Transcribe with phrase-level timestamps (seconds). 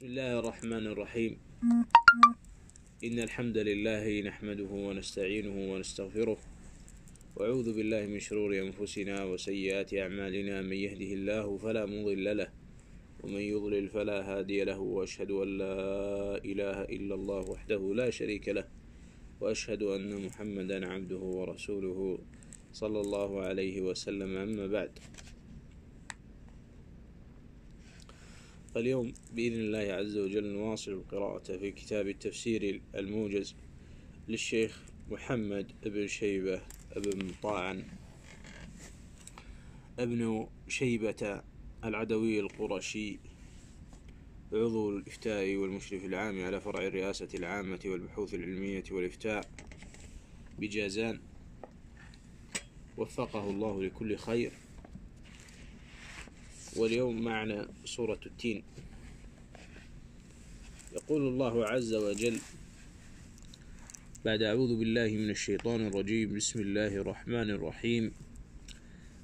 [0.00, 1.32] بسم الله الرحمن الرحيم.
[3.04, 6.38] إن الحمد لله نحمده ونستعينه ونستغفره.
[7.36, 10.62] وأعوذ بالله من شرور أنفسنا وسيئات أعمالنا.
[10.64, 12.48] من يهده الله فلا مضل له
[13.22, 14.80] ومن يضلل فلا هادي له.
[14.80, 15.76] وأشهد أن لا
[16.48, 18.64] إله إلا الله وحده لا شريك له.
[19.40, 22.18] وأشهد أن محمدا عبده ورسوله
[22.72, 24.32] صلى الله عليه وسلم.
[24.36, 24.92] أما بعد
[28.76, 33.54] اليوم بإذن الله عز وجل نواصل القراءة في كتاب التفسير الموجز
[34.28, 36.60] للشيخ محمد بن شيبة
[36.96, 37.84] بن طاعن
[39.98, 41.42] ابن شيبة
[41.84, 43.18] العدوي القرشي
[44.52, 49.50] عضو الإفتاء والمشرف العام على فرع الرئاسة العامة والبحوث العلمية والإفتاء
[50.58, 51.20] بجازان.
[52.96, 54.52] وفقه الله لكل خير.
[56.76, 58.62] واليوم معنا سورة التين.
[60.92, 62.38] يقول الله عز وجل
[64.24, 68.12] بعد أعوذ بالله من الشيطان الرجيم بسم الله الرحمن الرحيم.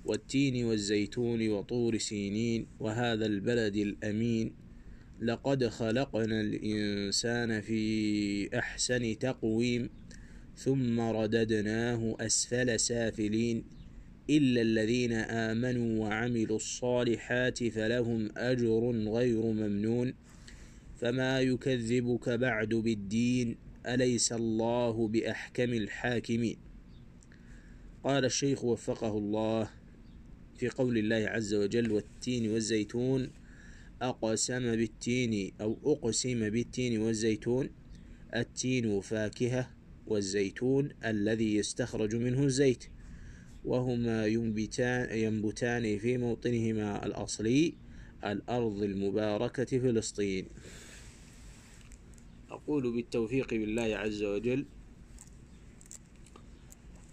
[0.05, 4.53] والتين والزيتون وطور سينين وهذا البلد الأمين.
[5.23, 9.91] لقد خلقنا الإنسان في أحسن تقويم
[10.57, 13.76] ثم رددناه أسفل سافلين.
[14.31, 20.15] إلا الذين آمنوا وعملوا الصالحات فلهم أجر غير ممنون
[20.97, 26.57] فما يكذبك بعد بالدين أليس الله بأحكم الحاكمين؟
[28.05, 29.71] قال الشيخ وفقه الله
[30.57, 33.31] في قول الله عز وجل والتين والزيتون
[34.03, 37.71] أقسم بالتين أو أقسم بالتين والزيتون
[38.37, 39.71] التين فاكهة
[40.07, 42.85] والزيتون الذي يستخرج منه الزيت
[43.67, 47.75] وهما ينبتان, ينبتان في موطنهما الأصلي
[48.25, 50.47] الأرض المباركة فلسطين.
[52.51, 54.67] أقول بالتوفيق بالله عز وجل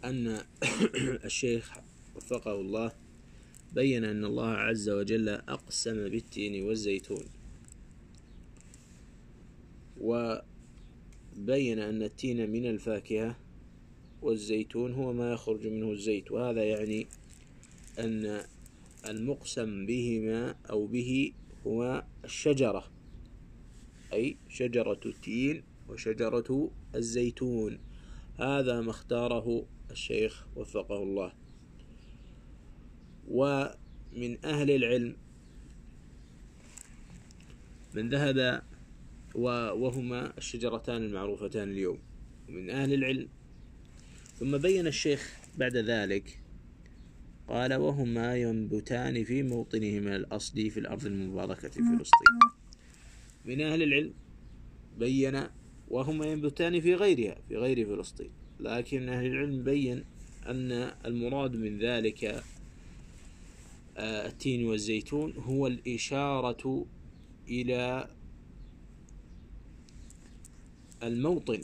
[0.06, 0.42] أن
[1.30, 1.74] الشيخ
[2.16, 2.92] وفقه الله
[3.74, 7.26] بين أن الله عز وجل أقسم بالتين والزيتون.
[10.02, 13.43] وبين أن التين من الفاكهة
[14.24, 16.32] والزيتون هو ما يخرج منه الزيت.
[16.32, 17.08] وهذا يعني
[18.00, 18.42] أن
[19.10, 21.34] المقسم بهما أو به
[21.68, 22.92] هو الشجرة
[24.14, 27.80] أي شجرة التين وشجرة الزيتون.
[28.40, 31.34] هذا ما اختاره الشيخ وفقه الله.
[33.28, 35.16] ومن أهل العلم
[37.94, 38.64] من ذهب
[39.36, 42.00] وهما الشجرتان المعروفتان اليوم.
[42.50, 43.28] من أهل العلم
[44.40, 46.40] ثم بين الشيخ بعد ذلك
[47.48, 52.40] قال وهما ينبتان في موطنهما الأصلي في الأرض المباركة في فلسطين.
[53.46, 54.14] من أهل العلم
[55.00, 55.44] بين
[55.90, 58.30] وهما ينبتان في غيرها في غير فلسطين.
[58.60, 60.04] لكن أهل العلم بين
[60.46, 60.72] أن
[61.06, 62.44] المراد من ذلك
[63.98, 66.86] التين والزيتون هو الإشارة
[67.48, 68.10] إلى
[71.04, 71.64] الموطن.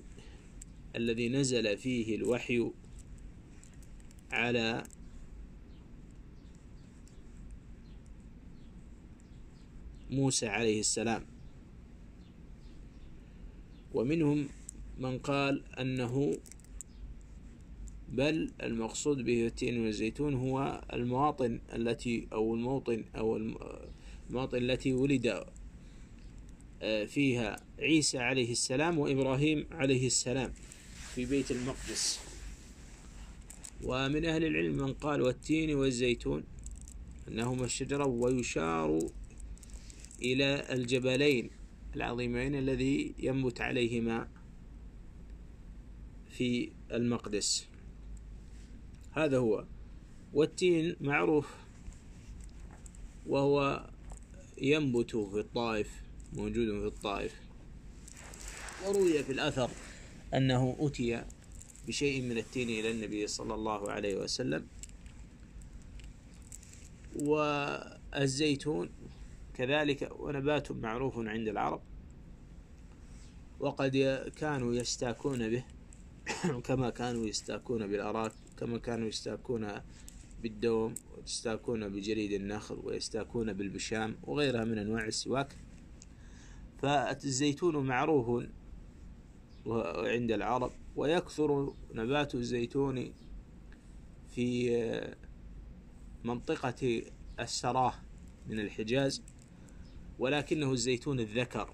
[0.96, 2.72] الذي نزل فيه الوحي
[4.32, 4.84] على
[10.10, 11.26] موسى عليه السلام.
[13.94, 14.48] ومنهم
[15.00, 16.38] من قال أنه
[18.10, 23.38] بل المقصود به التين والزيتون هو المواطن التي أو الموطن أو
[24.30, 25.46] المواطن التي ولد
[27.08, 30.54] فيها عيسى عليه السلام وإبراهيم عليه السلام.
[31.16, 32.20] في بيت المقدس.
[33.84, 36.44] ومن أهل العلم من قال والتين والزيتون
[37.28, 39.00] أنهما الشجرة ويشار
[40.22, 41.50] إلى الجبلين
[41.96, 44.28] العظيمين الذي ينبت عليهما
[46.30, 47.68] في المقدس.
[49.12, 49.66] هذا هو.
[50.34, 51.48] والتين معروف
[53.26, 53.90] وهو
[54.62, 55.90] ينبت في الطائف
[56.34, 57.34] موجود في الطائف
[58.86, 59.70] وروي في الأثر.
[60.34, 61.24] أنه أتي
[61.88, 64.68] بشيء من التين إلى النبي صلى الله عليه وسلم.
[67.16, 68.90] والزيتون
[69.54, 71.82] كذلك ونبات معروف عند العرب.
[73.60, 75.64] وقد كانوا يستاكون به
[76.68, 79.68] كما كانوا يستاكون بالأراك كما كانوا يستاكون
[80.44, 85.56] بالدوم ويستاكون بجريد النخل ويستاكون بالبشام وغيرها من أنواع السواك.
[86.82, 88.46] فالزيتون معروف
[89.68, 93.14] عند العرب ويكثر نبات الزيتون
[94.36, 95.16] في
[96.24, 97.02] منطقة
[97.40, 97.94] السراه
[98.48, 99.22] من الحجاز
[100.20, 101.74] ولكنه الزيتون الذكر.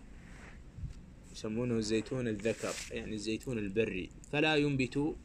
[1.32, 4.10] يسمونه الزيتون الذكر يعني الزيتون البري.
[4.32, 5.16] فلا ينبت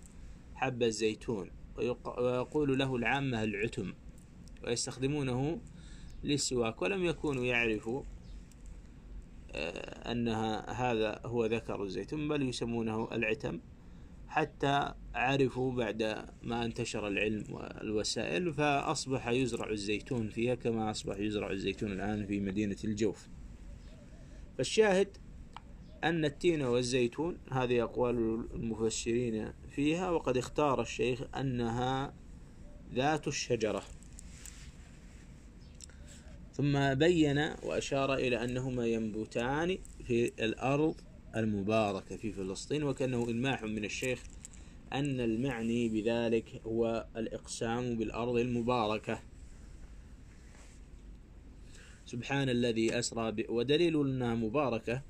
[0.55, 3.95] حب الزيتون ويقول له العامة العتم
[4.65, 5.61] ويستخدمونه
[6.25, 8.20] للسواك ولم يكونوا يعرفوا آه،
[10.11, 13.61] أنها هذا هو ذكر الزيتون بل يسمونه العتم
[14.29, 21.93] حتى عرفوا بعد ما انتشر العلم والوسائل فأصبح يزرع الزيتون فيها كما أصبح يزرع الزيتون
[21.93, 23.29] الآن في مدينة الجوف.
[24.58, 25.17] فالشاهد
[26.05, 28.17] أن التين والزيتون هذه أقوال
[28.55, 32.14] المفسرين فيها وقد اختار الشيخ أنها
[32.94, 33.82] ذات الشجرة.
[36.61, 40.95] ثم بين وأشار إلى أنهما ينبتان في الأرض
[41.37, 44.23] المباركة في فلسطين وكأنه إلماح من الشيخ
[44.93, 49.23] أن المعني بذلك هو الإقسام بالأرض المباركة.
[52.07, 53.45] سبحان الذي أسرى ب...
[53.49, 55.03] ودليل أنها مباركة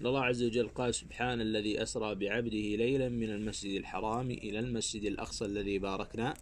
[0.00, 5.44] الله عز وجل قال سبحان الذي أسرى بعبده ليلا من المسجد الحرام إلى المسجد الأقصى
[5.44, 6.34] الذي باركنا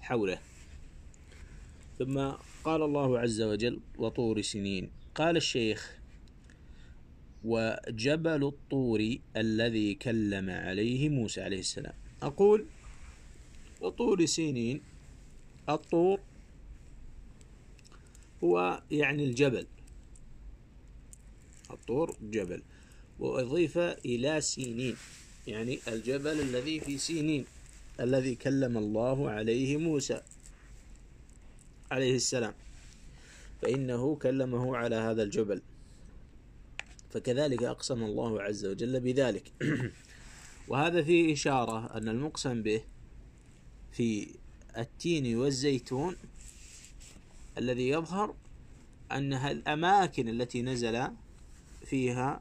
[0.00, 0.38] حوله.
[1.98, 2.18] ثم
[2.64, 4.90] قال الله عز وجل وطور سنين.
[5.14, 5.98] قال الشيخ
[7.44, 11.94] وجبل الطور الذي كلم عليه موسى عليه السلام.
[12.22, 12.66] أقول
[13.80, 14.80] وطور سنين
[15.68, 16.20] الطور
[18.44, 19.66] هو يعني الجبل.
[21.70, 22.62] الطور جبل.
[23.18, 24.96] وأضيف إلى سينين
[25.46, 27.44] يعني الجبل الذي في سينين
[28.00, 30.22] الذي كلم الله عليه موسى.
[31.90, 32.54] عليه السلام.
[33.62, 35.62] فإنه كلمه على هذا الجبل.
[37.10, 39.52] فكذلك أقسم الله عز وجل بذلك.
[40.68, 42.82] وهذا فيه إشارة أن المقسم به
[43.92, 44.28] في
[44.78, 46.16] التين والزيتون
[47.58, 48.34] الذي يظهر
[49.12, 51.08] أنها الأماكن التي نزل
[51.86, 52.40] فيها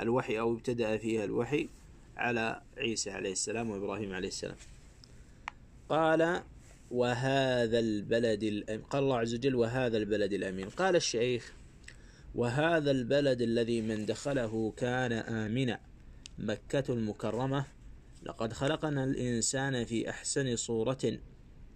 [0.00, 1.68] الوحي أو ابتدأ فيها الوحي
[2.16, 4.56] على عيسى عليه السلام وإبراهيم عليه السلام.
[5.88, 6.42] قال
[6.90, 10.68] وهذا البلد الأمين قال الله عز وجل وهذا البلد الأمين.
[10.68, 11.52] قال الشيخ
[12.34, 15.80] وهذا البلد الذي من دخله كان آمنا
[16.38, 17.64] مكة المكرمة.
[18.22, 21.18] لقد خلقنا الإنسان في أحسن صورة.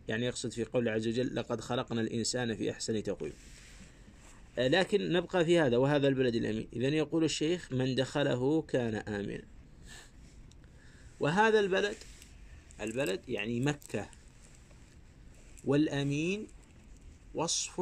[0.09, 3.33] يعني يقصد في قول عز وجل لقد خلقنا الإنسان في أحسن تقويم.
[4.59, 6.69] لكن نبقى في هذا وهذا البلد الأمين.
[6.73, 9.45] إذا يقول الشيخ من دخله كان آمنا.
[11.21, 11.97] وهذا البلد
[12.81, 14.09] البلد يعني مكة.
[15.65, 16.47] والأمين
[17.35, 17.81] وصف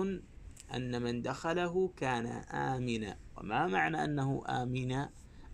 [0.75, 3.19] أن من دخله كان آمنا.
[3.37, 5.11] وما معنى أنه آمنا؟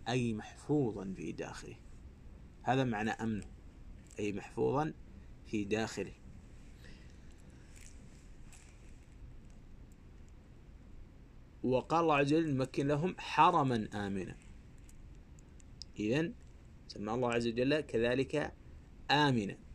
[0.08, 1.76] أي محفوظا في داخله.
[2.62, 3.46] هذا معنى أمنه
[4.19, 4.94] أي محفوظا
[5.46, 6.12] في داخله.
[11.62, 14.36] وقال الله عز وجل نمكن لهم حرما آمنا.
[15.98, 16.34] إذن
[16.88, 18.54] سمى الله عز وجل كذلك
[19.10, 19.68] آمنا.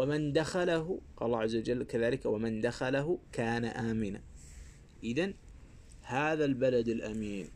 [0.00, 4.20] ومن دخله قال الله عز وجل كذلك ومن دخله كان آمنا.
[5.04, 5.34] إذن
[6.02, 7.48] هذا البلد الأمين.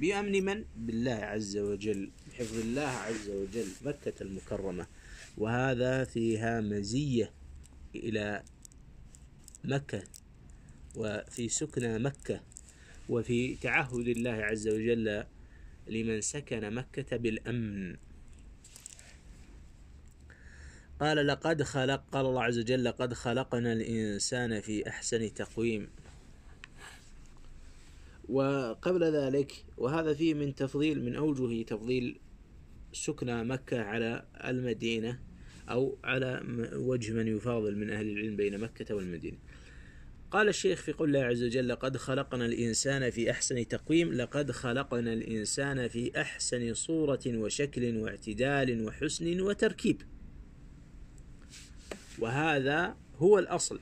[0.00, 4.86] بأمن من؟ بالله عز وجل بحفظ الله عز وجل مكة المكرمة.
[5.36, 7.32] وهذا فيها مزية
[7.94, 8.42] إلى
[9.64, 10.02] مكة
[10.96, 12.40] وفي سكنى مكة
[13.08, 15.24] وفي تعهد الله عز وجل
[15.86, 17.96] لمن سكن مكة بالأمن.
[21.04, 25.88] قال لقد خلق قال الله عز وجل لقد خلقنا الإنسان في أحسن تقويم.
[28.28, 32.20] وقبل ذلك وهذا فيه من تفضيل من أوجه تفضيل
[32.92, 35.18] سكنى مكة على المدينة
[35.70, 36.42] أو على
[36.72, 39.38] وجه من يفاضل من أهل العلم بين مكة والمدينة.
[40.30, 45.12] قال الشيخ في قول الله عز وجل لقد خلقنا الإنسان في أحسن تقويم لقد خلقنا
[45.12, 50.02] الإنسان في أحسن صورة وشكل واعتدال وحسن وتركيب.
[52.24, 53.80] وهذا هو الأصل.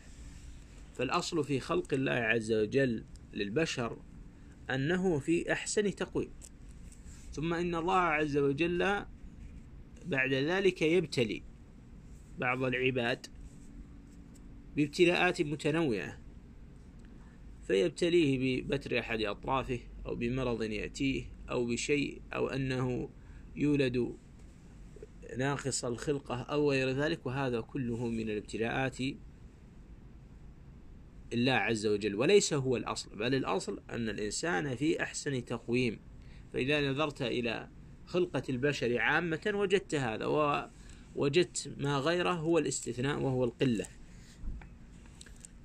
[0.94, 3.96] فالأصل في خلق الله عز وجل للبشر
[4.70, 6.30] أنه في أحسن تقويم.
[7.32, 9.04] ثم إن الله عز وجل
[10.06, 11.42] بعد ذلك يبتلي
[12.38, 13.26] بعض العباد
[14.76, 16.18] بابتلاءات متنوعة.
[17.66, 23.10] فيبتليه ببتر أحد أطرافه أو بمرض يأتيه أو بشيء أو أنه
[23.56, 24.16] يولد
[25.38, 28.98] ناقص الخلقة أو غير ذلك وهذا كله من الابتلاءات
[31.32, 35.98] الله عز وجل وليس هو الأصل بل الأصل أن الإنسان في أحسن تقويم.
[36.52, 37.68] فإذا نظرت إلى
[38.06, 40.26] خلقة البشر عامة وجدت هذا
[41.14, 43.86] ووجدت ما غيره هو الاستثناء وهو القلة.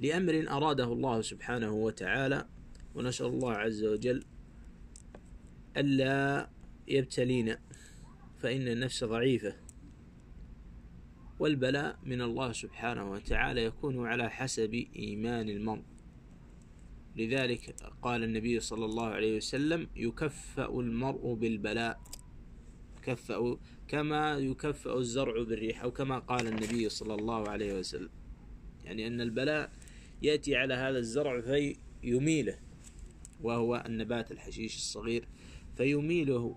[0.01, 2.47] لأمر أراده الله سبحانه وتعالى
[2.95, 4.23] ونسأل الله عز وجل
[5.77, 6.49] ألا
[6.87, 7.59] يبتلينا
[8.37, 9.55] فإن النفس ضعيفة.
[11.39, 15.83] والبلاء من الله سبحانه وتعالى يكون على حسب إيمان المرء.
[17.15, 22.01] لذلك قال النبي صلى الله عليه وسلم يكفأ المرء بالبلاء.
[22.97, 28.09] يكفأ كما يكفأ الزرع بالريح أو كما قال النبي صلى الله عليه وسلم.
[28.85, 29.71] يعني أن البلاء
[30.21, 32.59] يأتي على هذا الزرع فيميله
[33.41, 35.27] وهو النبات الحشيش الصغير
[35.77, 36.55] فيميله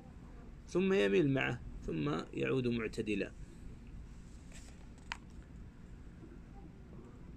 [0.67, 1.70] ثم يميل معه.
[1.91, 3.33] ثم يعود معتدلا.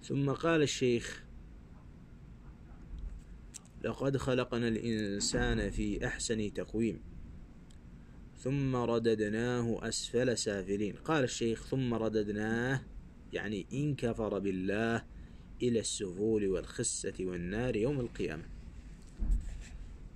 [0.02, 1.24] ثم قال الشيخ
[3.84, 7.00] لقد خلقنا الإنسان في أحسن تقويم
[8.38, 10.96] ثم رددناه أسفل سافلين.
[10.96, 12.82] قال الشيخ ثم رددناه
[13.32, 15.04] يعني إن كفر بالله
[15.62, 18.44] إلى السفول والخسة والنار يوم القيامة.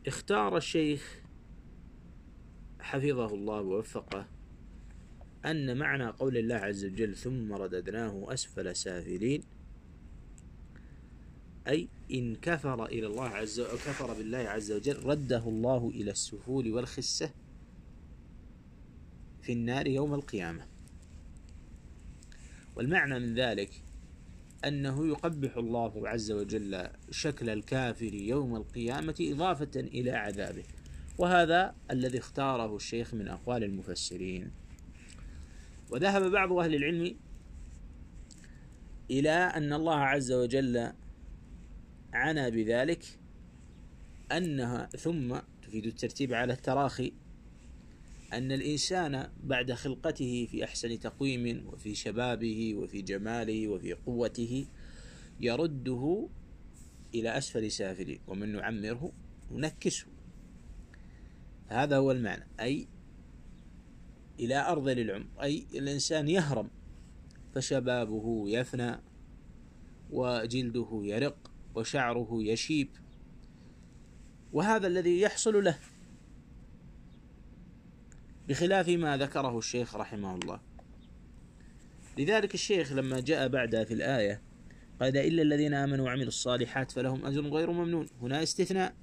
[0.06, 1.27] اختار الشيخ
[2.88, 4.26] حفظه الله ووفقه
[5.46, 9.42] أن معنى قول الله عز وجل ثم رددناه أسفل سافلين
[11.68, 16.72] أي إن كفر إلى الله عز وجل كفر بالله عز وجل رده الله إلى السفول
[16.72, 17.30] والخسة
[19.42, 20.66] في النار يوم القيامة.
[22.76, 23.82] والمعنى من ذلك
[24.64, 30.64] أنه يقبح الله عز وجل شكل الكافر يوم القيامة إضافة إلى عذابه.
[31.18, 34.50] وهذا الذي اختاره الشيخ من أقوال المفسرين.
[35.90, 37.16] وذهب بعض أهل العلم
[39.10, 40.92] إلى أن الله عز وجل
[42.12, 43.04] عنى بذلك
[44.32, 47.12] أنها ثم تفيد الترتيب على التراخي
[48.32, 54.66] أن الإنسان بعد خلقته في أحسن تقويم وفي شبابه وفي جماله وفي قوته
[55.40, 56.28] يرده
[57.14, 59.12] إلى أسفل سافله ومن نعمره
[59.50, 60.17] ننكسه.
[61.68, 62.46] هذا هو المعنى.
[62.60, 62.88] أي
[64.40, 66.70] إلى أرض العمر أي الإنسان يهرم.
[67.54, 69.00] فشبابه يفنى
[70.10, 72.88] وجلده يرق وشعره يشيب.
[74.52, 75.78] وهذا الذي يحصل له.
[78.48, 80.60] بخلاف ما ذكره الشيخ رحمه الله.
[82.18, 84.42] لذلك الشيخ لما جاء بعدها في الآية
[85.00, 88.06] قال إلا الذين آمنوا وعملوا الصالحات فلهم أجر غير ممنون.
[88.20, 88.94] هنا استثناء.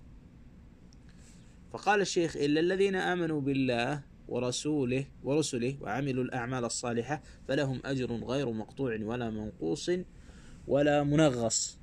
[1.75, 8.97] فقال الشيخ إلا الذين آمنوا بالله ورسوله ورسله وعملوا الأعمال الصالحة فلهم أجر غير مقطوع
[9.01, 9.91] ولا منقوص
[10.67, 11.79] ولا منغص.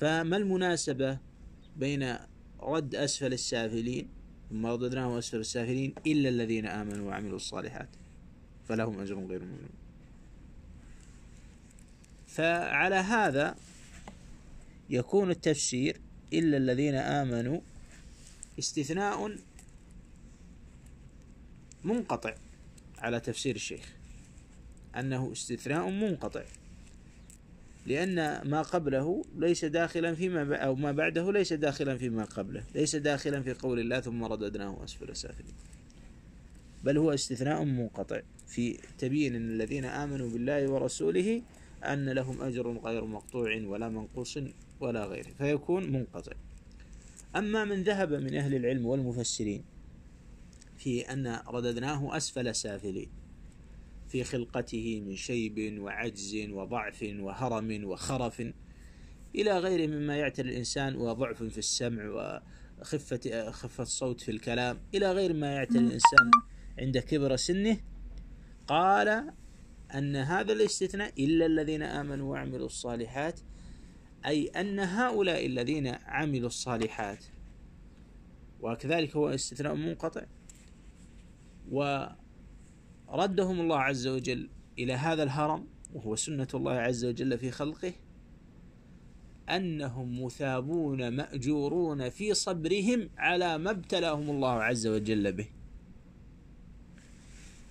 [0.00, 1.18] فما المناسبة
[1.76, 2.16] بين
[2.60, 4.08] رد أسفل السافلين
[4.50, 7.88] ثم رددناه أسفل السافلين إلا الذين آمنوا وعملوا الصالحات؟
[8.68, 9.70] فلهم أجر غير ممنون
[12.26, 13.56] فعلى هذا
[14.90, 17.60] يكون التفسير إلا الذين آمنوا.
[18.58, 19.36] استثناء
[21.84, 22.34] منقطع
[22.98, 23.92] على تفسير الشيخ.
[24.96, 26.42] أنه استثناء منقطع.
[27.86, 32.64] لأن ما قبله ليس داخلا فيما أو ما بعده ليس داخلا فيما قبله.
[32.74, 35.54] ليس داخلا في قول الله ثم رددناه أسفل سافلين
[36.84, 41.42] بل هو استثناء منقطع في تبيين الذين آمنوا بالله ورسوله
[41.82, 44.38] أن لهم أجر غير مقطوع ولا منقوص
[44.80, 46.32] ولا غيره فيكون منقطع.
[47.36, 49.64] أما من ذهب من أهل العلم والمفسرين
[50.76, 53.10] في أن رددناه أسفل سافلين
[54.08, 58.42] في خلقته من شيب وعجز وضعف وهرم وخرف
[59.34, 62.04] إلى غير مما يعتري الإنسان وضعف في السمع
[62.80, 66.30] وخفة خفة الصوت في الكلام إلى غير ما يعتري الإنسان
[66.78, 67.76] عند كبر سنه
[68.66, 69.32] قال
[69.94, 73.40] أن هذا الاستثناء إلا الذين آمنوا وعملوا الصالحات
[74.26, 77.24] أي أن هؤلاء الذين عملوا الصالحات.
[78.60, 80.22] وكذلك هو استثناء منقطع.
[81.70, 87.92] وردهم الله عز وجل إلى هذا الهرم وهو سنة الله عز وجل في خلقه
[89.48, 95.48] أنهم مثابون مأجورون في صبرهم على ما ابتلاهم الله عز وجل به.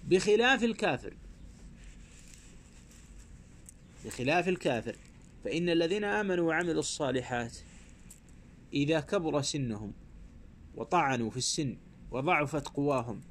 [0.09, 1.13] بخلاف الكافر
[4.05, 4.95] بخلاف الكافر.
[5.43, 7.57] فإن الذين آمنوا وعملوا الصالحات
[8.73, 9.93] إذا كبر سنهم
[10.75, 11.77] وطعنوا في السن
[12.11, 13.21] وضعفت قواهم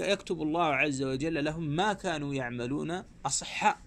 [0.00, 3.78] يكتب الله عز وجل لهم ما كانوا يعملون أصحاء.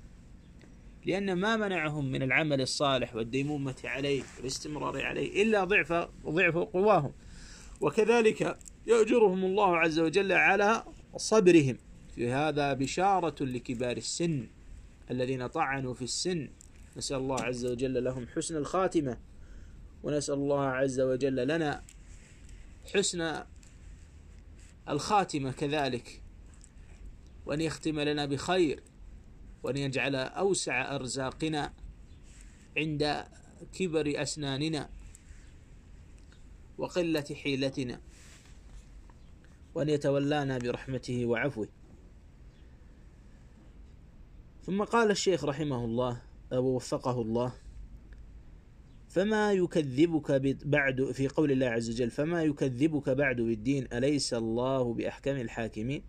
[1.05, 5.93] لأن ما منعهم من العمل الصالح والديمومة عليه والاستمرار عليه إلا ضعف
[6.25, 7.11] ضعف قواهم.
[7.81, 8.57] وكذلك
[8.87, 10.83] يأجرهم الله عز وجل على
[11.17, 11.77] صبرهم.
[12.15, 14.47] في هذا بشارة لكبار السن.
[15.11, 16.49] الذين طعنوا في السن.
[16.97, 19.17] نسأل الله عز وجل لهم حسن الخاتمة.
[20.03, 21.83] ونسأل الله عز وجل لنا
[22.93, 23.43] حسن
[24.89, 26.21] الخاتمة كذلك.
[27.45, 28.83] وأن يختم لنا بخير.
[29.63, 31.73] وأن يجعل أوسع أرزاقنا
[32.77, 33.25] عند
[33.73, 34.89] كبر أسناننا
[36.77, 38.01] وقلة حيلتنا.
[39.75, 41.67] وأن يتولانا برحمته وعفوه.
[44.67, 46.21] ثم قال الشيخ رحمه الله
[46.53, 47.53] أو وفقه الله
[49.09, 50.31] فما يكذبك
[50.65, 56.03] بعد في قول الله عز وجل فما يكذبك بعد بالدين أليس الله بأحكم الحاكمين؟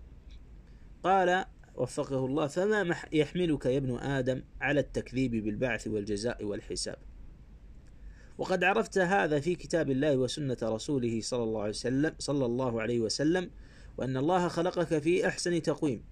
[1.04, 6.96] قال وفقه الله فما يحملك يا ابن آدم على التكذيب بالبعث والجزاء والحساب.
[8.38, 13.00] وقد عرفت هذا في كتاب الله وسنة رسوله صلى الله عليه وسلم صلى الله عليه
[13.00, 13.50] وسلم
[13.98, 16.04] وأن الله خلقك في أحسن تقويم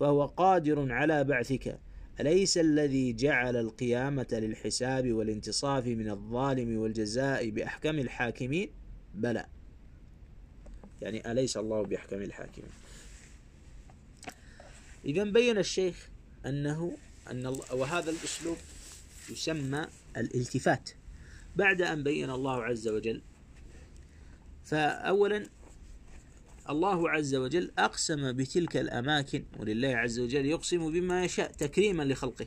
[0.00, 1.89] فهو قادر على بعثك.
[2.20, 8.70] أليس الذي جعل القيامة للحساب والانتصاف من الظالم والجزاء بأحكم الحاكمين؟
[9.14, 9.46] بلى.
[11.02, 12.70] يعني أليس الله بأحكم الحاكمين؟
[15.04, 16.08] إذا بين الشيخ
[16.46, 16.96] أنه
[17.30, 18.56] أن وهذا الأسلوب
[19.30, 19.86] يسمى
[20.16, 20.90] الالتفات.
[21.56, 23.22] بعد أن بين الله عز وجل
[24.64, 25.46] فأولا
[26.70, 32.46] الله عز وجل أقسم بتلك الأماكن ولله عز وجل يقسم بما يشاء تكريما لخلقه.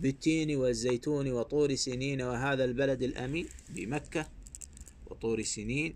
[0.00, 4.28] بالتين والزيتون وطور سنين وهذا البلد الأمين بمكة
[5.06, 5.94] وطور سنين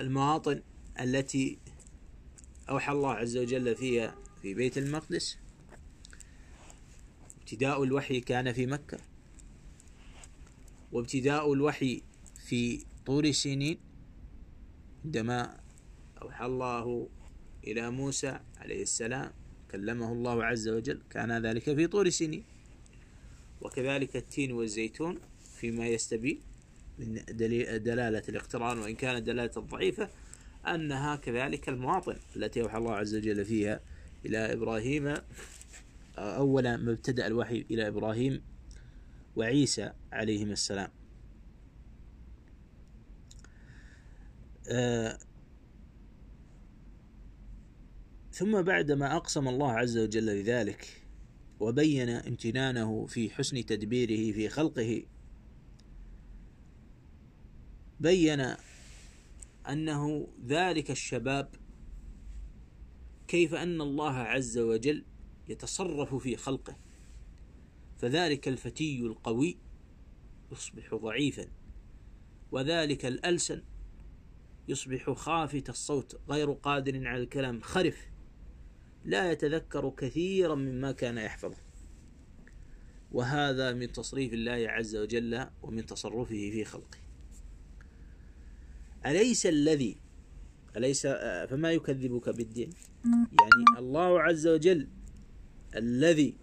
[0.00, 0.62] والمواطن
[1.00, 1.58] التي
[2.70, 5.36] أوحى الله عز وجل فيها في بيت المقدس.
[7.40, 8.98] ابتداء الوحي كان في مكة
[10.92, 12.02] وابتداء الوحي
[12.46, 13.87] في طور سنين
[15.08, 15.56] عندما
[16.22, 17.08] أوحى الله
[17.64, 19.32] إلى موسى عليه السلام
[19.70, 21.00] كلمه الله عز وجل.
[21.10, 22.44] كان ذلك في طور سنين.
[23.60, 25.18] وكذلك التين والزيتون
[25.60, 26.40] فيما يستبين
[26.98, 27.22] من
[27.84, 30.08] دلالة الاقتران وإن كانت دلالة ضعيفة
[30.66, 33.80] أنها كذلك المواطن التي أوحى الله عز وجل فيها
[34.26, 35.14] إلى إبراهيم.
[36.18, 38.42] أول ما ابتدأ الوحي إلى إبراهيم
[39.36, 40.90] وعيسى عليهما السلام.
[44.68, 45.18] آه
[48.32, 51.02] ثم بعدما أقسم الله عز وجل بذلك
[51.60, 55.02] وبين امتنانه في حسن تدبيره في خلقه
[58.00, 58.54] بين
[59.68, 61.54] أنه ذلك الشباب
[63.28, 65.04] كيف أن الله عز وجل
[65.48, 66.76] يتصرف في خلقه
[67.96, 69.58] فذلك الفتي القوي
[70.52, 71.46] يصبح ضعيفا
[72.52, 73.62] وذلك الألسن
[74.68, 77.96] يصبح خافت الصوت غير قادر على الكلام خرف.
[79.04, 81.56] لا يتذكر كثيرا مما كان يحفظه.
[83.12, 86.98] وهذا من تصريف الله عز وجل ومن تصرفه في خلقه.
[89.06, 89.96] أليس الذي
[90.76, 91.06] أليس
[91.50, 92.70] فما يكذبك بالدين؟
[93.04, 94.88] يعني الله عز وجل
[95.76, 96.36] الذي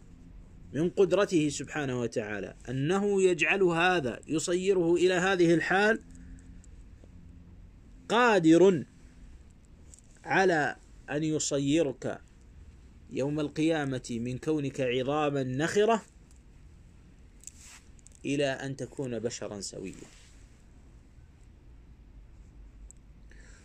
[0.73, 5.99] من قدرته سبحانه وتعالى أنه يجعل هذا يصيره إلى هذه الحال
[8.09, 8.85] قادر
[10.23, 10.75] على
[11.09, 12.21] أن يصيرك
[13.09, 16.01] يوم القيامة من كونك عظاما نخرة
[18.25, 19.93] إلى أن تكون بشرا سويا.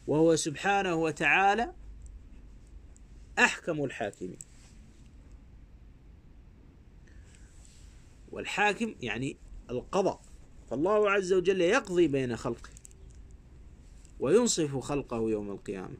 [0.07, 1.73] وهو سبحانه وتعالى
[3.39, 4.39] أحكم الحاكمين.
[8.33, 9.37] والحاكم يعني
[9.71, 10.21] القضاء.
[10.71, 12.80] فالله عز وجل يقضي بين خلقه.
[14.21, 15.97] وينصف خلقه يوم القيامة.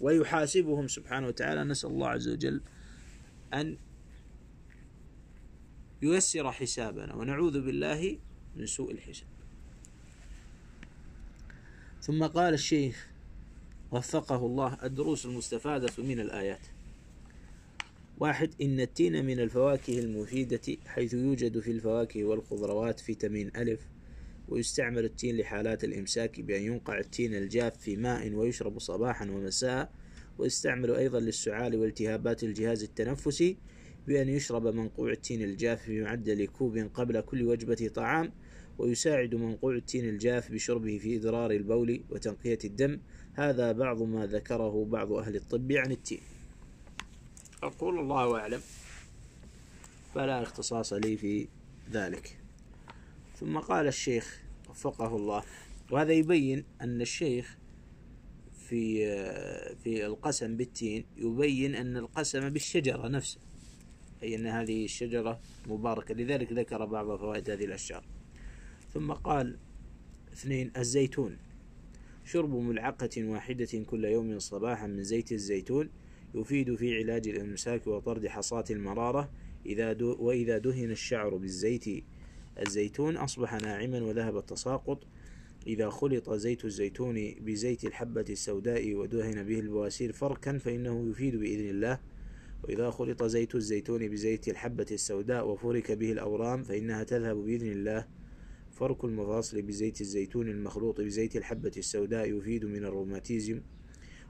[0.00, 2.60] ويحاسبهم سبحانه وتعالى نسأل الله عز وجل
[3.54, 3.76] أن
[6.02, 8.18] ييسر حسابنا ونعوذ بالله
[8.56, 9.28] من سوء الحساب.
[12.00, 13.10] ثم قال الشيخ
[13.90, 16.66] وفقه الله الدروس المستفادة من الآيات.
[18.18, 23.80] واحد إن التين من الفواكه المفيدة حيث يوجد في الفواكه والخضروات فيتامين ألف
[24.48, 29.92] ويستعمل التين لحالات الإمساك بأن ينقع التين الجاف في ماء ويشرب صباحا ومساء
[30.38, 33.56] ويستعمل أيضا للسعال والتهابات الجهاز التنفسي
[34.06, 38.32] بأن يشرب منقوع التين الجاف بمعدل كوب قبل كل وجبة طعام
[38.78, 43.00] ويساعد منقوع التين الجاف بشربه في إدرار البول وتنقية الدم.
[43.34, 46.20] هذا بعض ما ذكره بعض أهل الطب عن التين.
[47.62, 48.60] أقول الله أعلم
[50.14, 51.48] فلا اختصاص لي في
[51.92, 52.45] ذلك.
[53.40, 55.42] ثم قال الشيخ وفقه الله.
[55.90, 57.58] وهذا يبين أن الشيخ
[58.68, 59.06] في
[59.76, 63.42] في القسم بالتين يبين أن القسم بالشجرة نفسها
[64.22, 66.14] أي أن هذه الشجرة مباركة.
[66.14, 68.04] لذلك ذكر بعض فوائد هذه الأشجار.
[68.94, 69.58] ثم قال
[70.32, 71.36] اثنين الزيتون.
[72.24, 75.90] شرب ملعقة واحدة كل يوم صباحا من زيت الزيتون
[76.34, 79.30] يفيد في علاج الإمساك وطرد حصاة المرارة
[79.66, 82.04] إذا وإذا دهن الشعر بالزيت
[82.62, 85.06] الزيتون أصبح ناعما وذهب التساقط.
[85.66, 92.00] إذا خلط زيت الزيتون بزيت الحبة السوداء ودهن به البواسير فركا فإنه يفيد بإذن الله.
[92.64, 98.06] وإذا خلط زيت الزيتون بزيت الحبة السوداء وفرك به الأورام فإنها تذهب بإذن الله.
[98.72, 103.60] فرك المفاصل بزيت الزيتون المخلوط بزيت الحبة السوداء يفيد من الروماتيزم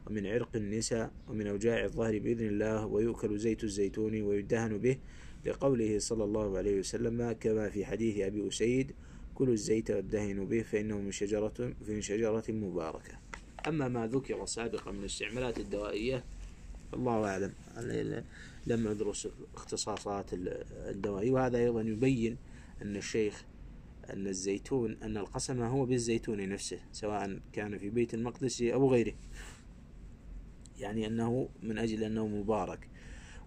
[0.06, 2.86] ومن عرق النساء ومن أوجاع الظهر بإذن الله.
[2.86, 4.96] ويؤكل زيت الزيتون ويدهن به
[5.46, 8.92] لقوله صلى الله عليه وسلم كما في حديث أبي أسيد
[9.34, 13.18] كلوا الزيت والدهن به فإنه من شجرة من شجرة مباركة.
[13.68, 16.24] أما ما ذكر سابقا من الاستعمالات الدوائية
[16.94, 17.52] الله أعلم.
[18.66, 22.36] لم أدرس اختصاصات الدوائي وهذا أيضا يبين
[22.82, 23.44] أن الشيخ
[24.10, 29.14] أن الزيتون أن القسم هو بالزيتون نفسه سواء كان في بيت المقدس أو غيره.
[30.78, 32.88] يعني أنه من أجل أنه مبارك.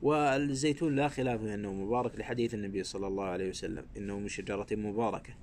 [0.02, 5.34] والزيتون لا خلاف أنه مبارك لحديث النبي صلى الله عليه وسلم إنه من شجرة مباركة.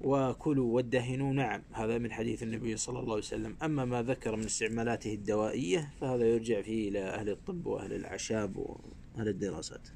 [0.00, 3.56] وكلوا وادهنوا نعم هذا من حديث النبي صلى الله عليه وسلم.
[3.62, 9.28] أما ما ذكر من استعمالاته الدوائية فهذا يرجع فيه إلى أهل الطب وأهل الأعشاب وأهل
[9.28, 9.88] الدراسات.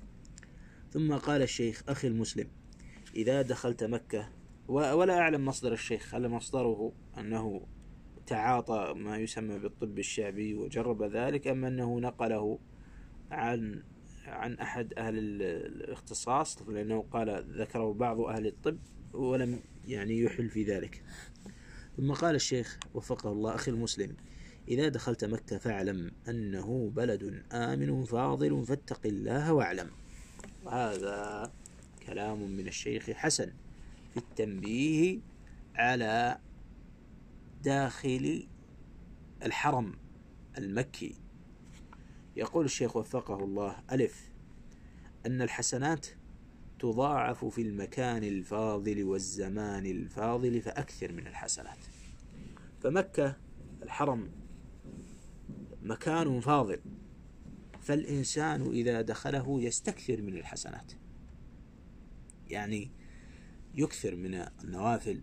[0.91, 2.49] ثم قال الشيخ أخي المسلم
[3.17, 4.29] إذا دخلت مكة
[4.69, 7.67] ولا أعلم مصدر الشيخ هل مصدره أنه
[8.27, 12.59] تعاطى ما يسمى بالطب الشعبي وجرب ذلك أم أنه نقله
[13.33, 13.83] عن
[14.27, 18.79] عن أحد أهل الاختصاص لأنه قال ذكره بعض أهل الطب
[19.13, 21.03] ولم يعني يحل في ذلك.
[21.97, 24.17] ثم قال الشيخ وفقه الله أخي المسلم
[24.69, 29.91] إذا دخلت مكة فاعلم أنه بلد آمن فاضل فاتق الله واعلم.
[30.65, 31.53] وهذا
[32.07, 33.53] كلام من الشيخ حسن
[34.13, 35.19] في التنبيه
[35.75, 36.39] على
[37.63, 38.49] داخل
[39.43, 39.95] الحرم
[40.59, 41.22] المكي.
[42.37, 44.31] يقول الشيخ وفقه الله ألف
[45.27, 46.07] أن الحسنات
[46.79, 51.79] تضاعف في المكان الفاضل والزمان الفاضل فأكثر من الحسنات.
[52.81, 53.37] فمكة
[53.83, 54.31] الحرم
[55.83, 56.81] مكان فاضل
[57.81, 60.93] فالإنسان إذا دخله يستكثر من الحسنات.
[62.49, 62.91] يعني
[63.75, 65.23] يكثر من النوافل.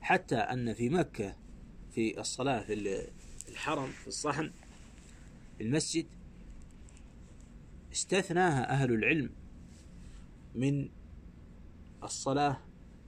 [0.00, 1.36] حتى أن في مكة
[1.90, 3.08] في الصلاة في
[3.48, 4.50] الحرم في الصحن
[5.60, 6.06] المسجد
[7.92, 9.30] استثناها أهل العلم
[10.54, 10.88] من
[12.02, 12.60] الصلاة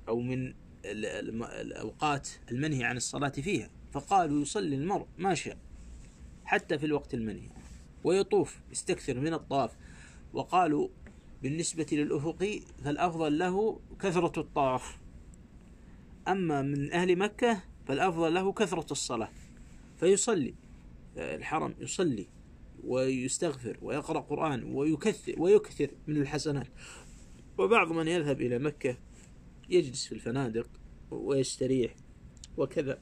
[0.08, 0.54] أو من
[0.84, 3.70] الأوقات المنهي عن الصلاة فيها.
[3.92, 5.58] فقالوا يصلي المرء ما شاء
[6.44, 7.48] حتى في الوقت المنهي.
[8.04, 9.76] ويطوف يستكثر من الطواف.
[10.32, 10.88] وقالوا
[11.42, 14.98] بالنسبة للأفقي فالأفضل له كثرة الطواف.
[16.28, 19.28] أما من أهل مكة فالأفضل له كثرة الصلاة.
[19.96, 20.54] فيصلي
[21.16, 22.28] الحرم يصلي.
[22.86, 26.68] ويستغفر ويقرأ قرآن ويكثر ويكثر من الحسنات.
[27.58, 28.96] وبعض من يذهب إلى مكة
[29.68, 30.68] يجلس في الفنادق
[31.10, 31.94] ويستريح
[32.56, 32.98] وكذا.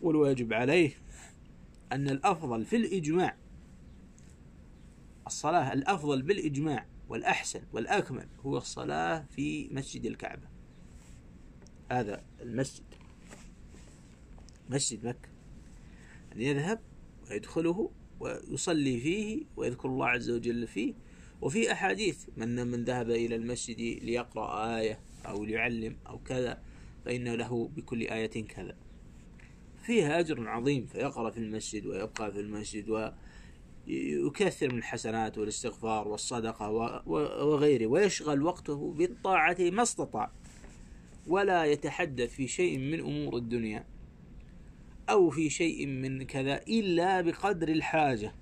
[0.00, 0.90] والواجب عليه
[1.92, 3.36] أن الأفضل في الإجماع
[5.26, 10.48] الصلاة الأفضل بالإجماع والأحسن والأكمل هو الصلاة في مسجد الكعبة.
[11.90, 12.84] هذا المسجد.
[14.70, 15.28] مسجد مكة.
[16.32, 16.80] أن يذهب
[17.30, 20.94] ويدخله ويصلي فيه ويذكر الله عز وجل فيه.
[21.40, 26.62] وفي أحاديث من من ذهب إلى المسجد ليقرأ آية أو ليعلم أو كذا
[27.04, 28.76] فإن له بكل آية كذا.
[29.86, 33.14] فيها أجر عظيم فيقرأ في المسجد ويبقى في المسجد
[33.88, 36.70] ويكثر من الحسنات والاستغفار والصدقة
[37.46, 40.30] وغيره ويشغل وقته بالطاعة ما استطاع
[41.26, 43.84] ولا يتحدث في شيء من أمور الدنيا.
[45.10, 48.32] أو في شيء من كذا إلا بقدر الحاجة.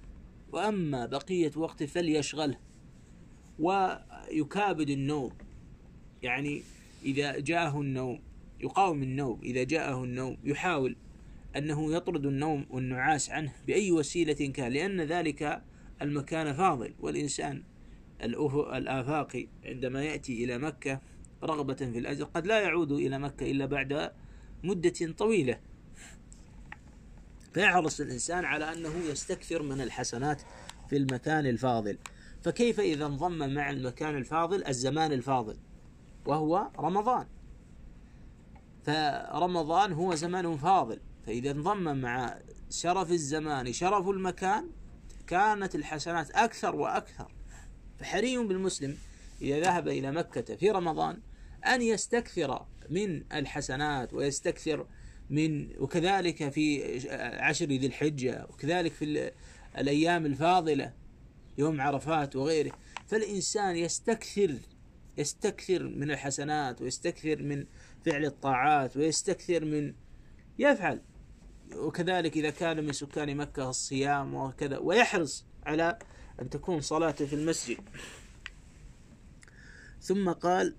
[0.53, 2.59] وأما بقية وقته فليشغله
[3.59, 5.33] ويكابد النوم.
[6.23, 6.63] يعني
[7.05, 8.21] إذا جاءه النوم
[8.61, 9.41] يقاوم النوم.
[9.43, 10.97] إذا جاءه النوم يحاول
[11.57, 14.73] أنه يطرد النوم والنعاس عنه بأي وسيلة كان.
[14.73, 15.63] لأن ذلك
[16.03, 16.95] المكان فاضل.
[17.01, 17.63] والإنسان
[18.23, 21.01] الآفاقي عندما يأتي إلى مكة
[21.43, 24.13] رغبة في الأجر قد لا يعود إلى مكة إلا بعد
[24.65, 25.59] مدة طويلة.
[27.55, 30.43] فيحرص الإنسان على أنه يستكثر من الحسنات
[30.91, 31.99] في المكان الفاضل.
[32.43, 35.57] فكيف إذا انضم مع المكان الفاضل الزمان الفاضل؟
[36.27, 37.27] وهو رمضان.
[38.87, 41.01] فرمضان هو زمان فاضل.
[41.27, 42.39] فإذا انضم مع
[42.71, 44.71] شرف الزمان شرف المكان
[45.27, 47.33] كانت الحسنات أكثر وأكثر.
[48.01, 48.97] فحري بالمسلم
[49.43, 51.19] إذا ذهب إلى مكة في رمضان
[51.67, 54.87] أن يستكثر من الحسنات ويستكثر
[55.31, 56.83] من وكذلك في
[57.41, 59.33] عشر ذي الحجة وكذلك في
[59.79, 60.93] الأيام الفاضلة
[61.59, 62.73] يوم عرفات وغيره.
[63.07, 64.55] فالإنسان يستكثر
[65.19, 67.67] يستكثر من الحسنات ويستكثر من
[68.07, 69.95] فعل الطاعات ويستكثر من
[70.59, 71.03] يفعل.
[71.77, 75.99] وكذلك إذا كان من سكان مكة الصيام وكذا ويحرص على
[76.43, 77.79] أن تكون صلاته في المسجد.
[80.01, 80.77] ثم قال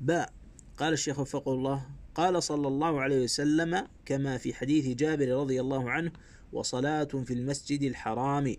[0.00, 0.32] باء.
[0.76, 1.86] قال الشيخ وفقه الله
[2.18, 6.12] قال صلى الله عليه وسلم كما في حديث جابر رضي الله عنه
[6.52, 8.56] وصلاة في المسجد الحرام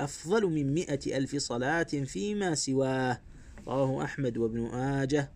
[0.00, 3.20] أفضل من مئة ألف صلاة فيما سواه.
[3.68, 5.32] رواه أحمد وابن آجة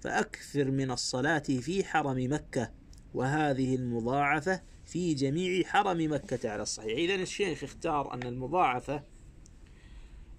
[0.00, 2.70] فأكثر من الصلاة في حرم مكة
[3.14, 6.98] وهذه المضاعفة في جميع حرم مكة على الصحيح.
[6.98, 9.02] إذا الشيخ اختار أن المضاعفة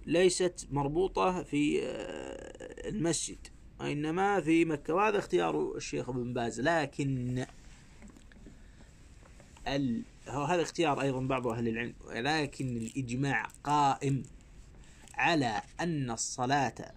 [0.06, 3.55] ليست مربوطة في آه، المسجد.
[3.80, 6.60] وإنما في مكة وهذا اختيار الشيخ ابن باز.
[6.60, 7.46] لكن
[9.68, 10.04] ال...
[10.26, 14.22] هذا اختيار أيضا بعض أهل العلم ولكن الإجماع قائم
[15.14, 16.92] على أن الصلاة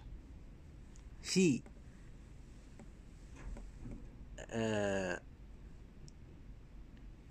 [1.22, 1.62] في
[4.38, 5.20] آه،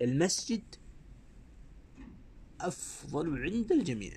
[0.01, 0.63] المسجد
[2.61, 4.13] أفضل عند الجميع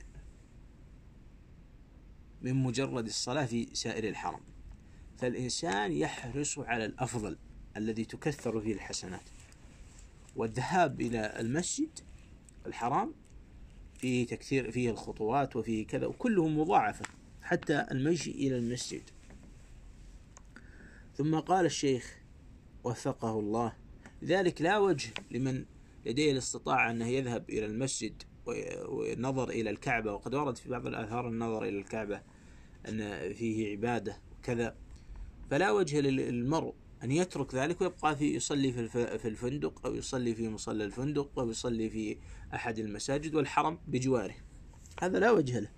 [2.43, 4.41] من مجرد الصلاة في سائر الحرم.
[5.23, 7.39] فالإنسان يحرص على الأفضل
[7.77, 9.23] الذي تكثر فيه الحسنات.
[10.37, 12.01] والذهاب إلى المسجد
[12.67, 13.15] الحرام
[13.99, 17.05] فيه تكثير فيه الخطوات وفيه كذا وكله مضاعفة
[17.43, 19.03] حتى المشي إلى المسجد.
[21.17, 22.19] ثم قال الشيخ
[22.85, 23.73] وفقه الله
[24.23, 25.65] لذلك لا وجه لمن
[26.07, 28.23] لديه الاستطاعة أنه يذهب إلى المسجد
[28.87, 30.13] والنظر إلى الكعبة.
[30.13, 32.23] وقد ورد في بعض الآثار النظر إلى الكعبة
[32.89, 34.82] أن فيه عبادة وكذا.
[35.53, 38.73] فلا وجه للمرء أن يترك ذلك ويبقى في يصلي
[39.19, 42.17] في الفندق أو يصلي في مصلى الفندق أو يصلي في
[42.55, 44.35] أحد المساجد والحرم بجواره.
[45.03, 45.71] هذا لا وجه له.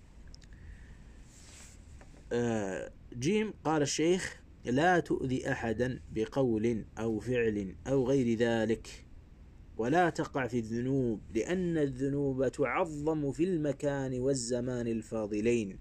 [2.33, 9.07] آه، جيم قال الشيخ لا تؤذي أحدا بقول أو فعل أو غير ذلك
[9.77, 15.79] ولا تقع في الذنوب لأن الذنوب تعظم في المكان والزمان الفاضلين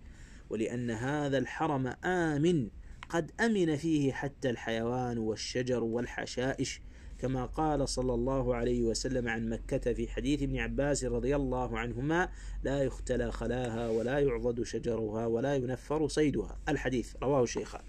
[0.50, 2.70] ولأن هذا الحرم آمن
[3.14, 6.82] قد أمن فيه حتى الحيوان والشجر والحشائش
[7.20, 12.30] كما قال صلى الله عليه وسلم عن مكة في حديث ابن عباس رضي الله عنهما
[12.64, 16.60] لا يختلى خلاها ولا يعضد شجرها ولا ينفر صيدها.
[16.70, 17.82] الحديث رواه الشيخان.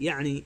[0.00, 0.44] يعني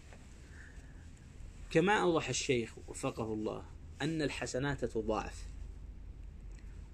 [1.71, 3.65] كما أوضح الشيخ وفقه الله
[4.03, 5.47] أن الحسنات تضاعف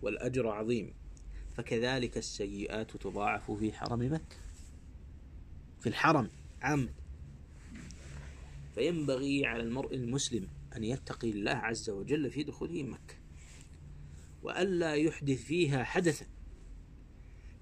[0.03, 0.95] والأجر عظيم
[1.57, 4.48] فكذلك السيئات تضاعف في حرم مكة.
[5.81, 6.31] في الحرم
[6.63, 6.89] عام.
[8.75, 13.15] فينبغي على المرء المسلم أن يتقي الله عز وجل في دخوله مكة.
[14.43, 16.27] وألا يحدث فيها حدثا.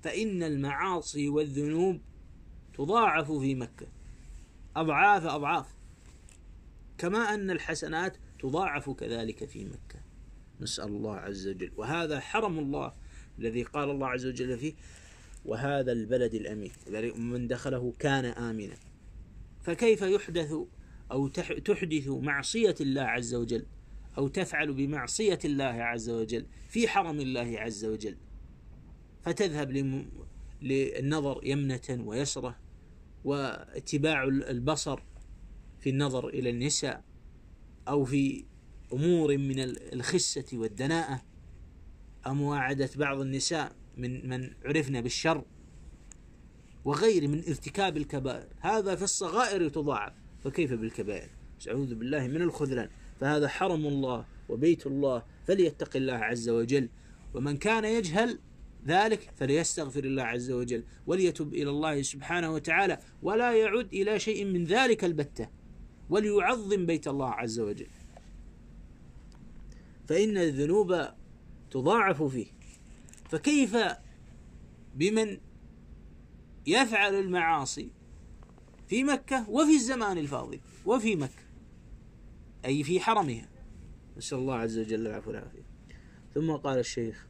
[0.03, 2.01] فإن المعاصي والذنوب
[2.75, 3.87] تضاعف في مكة.
[4.77, 5.67] أضعاف أضعاف.
[6.99, 10.01] كما أن الحسنات تضاعف كذلك في مكة.
[10.61, 11.73] نسأل الله عز وجل.
[11.77, 12.93] وهذا حرم الله
[13.39, 14.75] الذي قال الله عز وجل فيه
[15.47, 16.71] وهذا البلد الأمين
[17.17, 18.75] من دخله كان آمنا.
[19.63, 20.55] فكيف يحدث
[21.13, 23.67] أو تحدث معصية الله عز وجل
[24.19, 28.17] أو تفعل بمعصية الله عز وجل في حرم الله عز وجل؟
[29.23, 29.71] فتذهب
[30.63, 32.57] للنظر يمنة ويسرة
[33.25, 35.01] واتباع البصر
[35.79, 37.05] في النظر إلى النساء
[37.89, 38.45] أو في
[38.93, 39.59] أمور من
[39.93, 41.23] الخسة والدناءة.
[42.27, 45.45] أو مواعدة بعض النساء من من عرفنا بالشر
[46.85, 48.49] وغير من ارتكاب الكبائر.
[48.61, 50.13] هذا في الصغائر تضاعف.
[50.45, 51.29] فكيف بالكبائر؟
[51.69, 52.89] أعوذ بالله من الخذلان.
[53.21, 56.89] فهذا حرم الله وبيت الله فليتق الله عز وجل.
[57.35, 58.39] ومن كان يجهل
[58.87, 64.65] ذلك فليستغفر الله عز وجل وليتب إلى الله سبحانه وتعالى ولا يعد إلى شيء من
[64.65, 65.49] ذلك البتة
[66.11, 67.87] وليعظم بيت الله عز وجل.
[70.09, 71.07] فإن الذنوب
[71.71, 72.56] تضاعف فيه.
[73.29, 73.77] فكيف
[74.95, 75.39] بمن
[76.67, 77.91] يفعل المعاصي
[78.89, 81.47] في مكة وفي الزمان الفاضل وفي مكة؟
[82.65, 83.49] أي في حرمها.
[84.17, 85.67] نسأل الله عز وجل العفو والعافية.
[86.35, 87.27] ثم قال الشيخ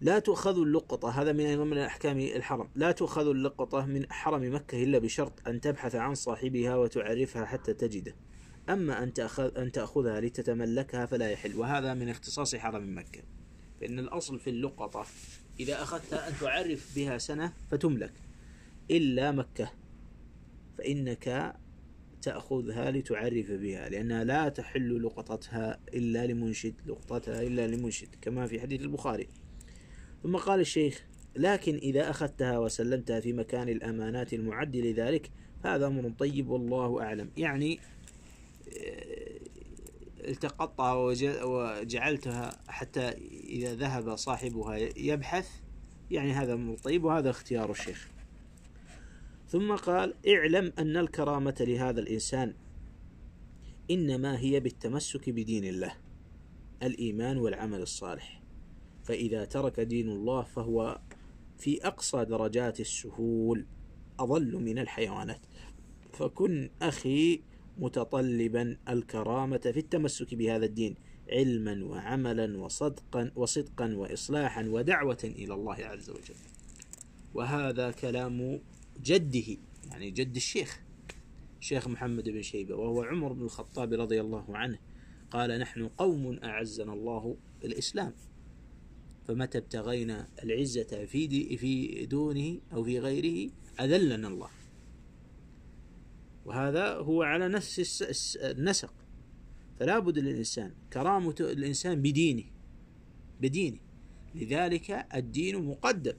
[0.00, 2.68] لا تؤخذ اللقطة هذا من أيضا من أحكام الحرم.
[2.74, 8.16] لا تؤخذ اللقطة من حرم مكة إلا بشرط أن تبحث عن صاحبها وتعرفها حتى تجده.
[8.68, 11.56] أما أن تأخذ أن تأخذها لتتملكها فلا يحل.
[11.56, 13.22] وهذا من اختصاص حرم مكة.
[13.84, 15.06] فإن الأصل في اللقطة
[15.60, 18.12] إذا أخذتها أن تعرف بها سنة فتملك
[18.90, 19.72] إلا مكة
[20.78, 21.56] فإنك
[22.22, 28.80] تأخذها لتعرف بها لأنها لا تحل لقطتها إلا لمنشد لقطتها إلا لمنشد كما في حديث
[28.80, 29.28] البخاري.
[30.22, 31.04] ثم قال الشيخ
[31.36, 35.30] لكن إذا أخذتها وسلمتها في مكان الأمانات المعد لذلك
[35.64, 37.30] فهذا أمر طيب والله أعلم.
[37.36, 37.78] يعني
[40.28, 40.94] التقطها
[41.44, 43.08] وجعلتها حتى
[43.48, 45.48] إذا ذهب صاحبها يبحث
[46.10, 48.08] يعني هذا أمر طيب وهذا اختيار الشيخ.
[49.48, 52.54] ثم قال اعلم أن الكرامة لهذا الإنسان
[53.90, 55.94] إنما هي بالتمسك بدين الله
[56.82, 58.42] الإيمان والعمل الصالح.
[59.04, 61.00] فإذا ترك دين الله فهو
[61.58, 63.66] في أقصى درجات السهول
[64.18, 65.40] أضل من الحيوانات.
[66.12, 67.42] فكن أخي
[67.78, 70.94] متطلبا الكرامة في التمسك بهذا الدين
[71.28, 76.34] علما وعملا وصدقا وصدقا وإصلاحا ودعوة إلى الله عز وجل.
[77.34, 78.60] وهذا كلام
[79.02, 79.56] جده
[79.90, 80.80] يعني جد الشيخ
[81.60, 84.78] الشيخ محمد بن شيبة وهو عمر بن الخطاب رضي الله عنه.
[85.30, 88.12] قال نحن قوم أعزنا الله بالإسلام
[89.28, 94.48] فمتى ابتغينا العزة في في دونه أو في غيره أذلنا الله.
[96.44, 98.94] وهذا هو على نفس النسق.
[99.80, 102.44] فلا بد للإنسان كرامة الإنسان بدينه
[103.40, 103.78] بدينه.
[104.34, 106.14] لذلك الدين مقدم.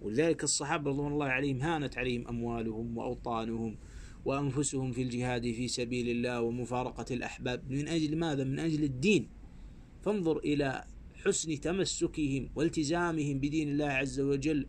[0.00, 3.76] ولذلك الصحابة رضوان الله عليهم هانت عليهم أموالهم وأوطانهم
[4.24, 7.70] وأنفسهم في الجهاد في سبيل الله ومفارقة الأحباب.
[7.70, 9.28] من أجل ماذا؟ من أجل الدين.
[10.02, 10.84] فانظر إلى
[11.24, 14.66] حسن تمسكهم والتزامهم بدين الله عز وجل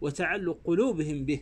[0.00, 1.40] وتعلق قلوبهم به.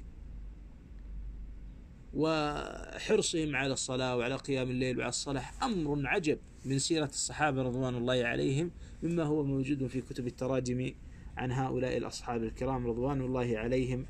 [2.14, 8.24] وحرصهم على الصلاة وعلى قيام الليل وعلى الصلاة أمر عجب من سيرة الصحابة رضوان الله
[8.24, 8.70] عليهم
[9.02, 10.94] مما هو موجود في كتب التراجم
[11.36, 14.06] عن هؤلاء الأصحاب الكرام رضوان الله عليهم.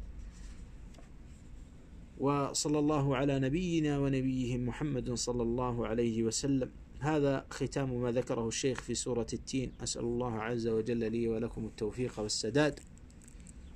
[2.19, 6.71] وصلى الله على نبينا ونبيهم محمد صلى الله عليه وسلم.
[7.01, 9.73] هذا ختام ما ذكره الشيخ في سورة التين.
[9.83, 12.81] أسأل الله عز وجل لي ولكم التوفيق والسداد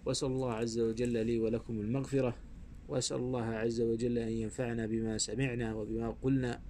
[0.07, 2.46] وأسأل الله عز وجل لي ولكم المغفرة.
[2.89, 6.61] وأسأل الله عز وجل أن ينفعنا بما سمعنا وبما قلنا.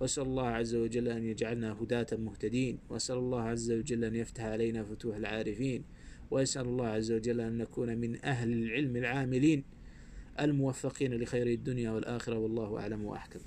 [0.00, 2.78] وأسأل الله عز وجل أن يجعلنا هداة مهتدين.
[2.88, 5.84] وأسأل الله عز وجل أن يفتح علينا فتوح العارفين.
[6.30, 9.64] وأسأل الله عز وجل أن نكون من أهل العلم العاملين
[10.40, 13.40] الموفقين لخير الدنيا والآخرة والله أعلم وأحكم.